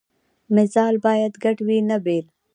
مزال 0.55 0.95
باید 1.05 1.33
ګډ 1.43 1.57
وي 1.67 1.79
نه 1.89 1.97
بېل. 2.05 2.25